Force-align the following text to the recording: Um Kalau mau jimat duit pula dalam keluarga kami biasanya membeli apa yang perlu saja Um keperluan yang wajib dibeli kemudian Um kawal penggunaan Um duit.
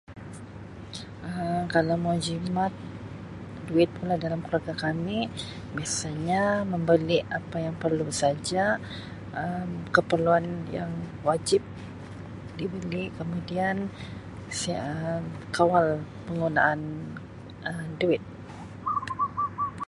Um 1.37 1.61
Kalau 1.73 1.95
mau 2.03 2.15
jimat 2.25 2.73
duit 3.67 3.89
pula 3.97 4.15
dalam 4.25 4.39
keluarga 4.45 4.73
kami 4.85 5.17
biasanya 5.77 6.41
membeli 6.73 7.17
apa 7.37 7.57
yang 7.65 7.75
perlu 7.83 8.07
saja 8.21 8.63
Um 9.41 9.69
keperluan 9.95 10.45
yang 10.77 10.91
wajib 11.29 11.61
dibeli 12.57 13.03
kemudian 13.19 13.77
Um 14.89 15.23
kawal 15.55 15.85
penggunaan 16.25 16.79
Um 17.69 17.87
duit. 18.01 18.21